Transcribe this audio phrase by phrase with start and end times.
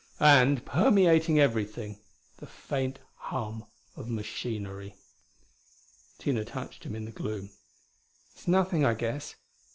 [0.19, 1.99] And, permeating everything,
[2.37, 3.65] the faint hum
[3.95, 4.95] of machinery.
[6.17, 7.51] Tina touched him in the gloom.
[8.33, 9.35] "It's nothing, I guess.